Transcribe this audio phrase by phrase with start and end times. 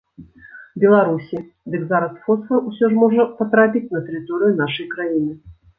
[0.83, 1.37] Беларусі,
[1.73, 5.33] дык зараз фосфар усё ж можа патрапіць на тэрыторыю нашай краіны.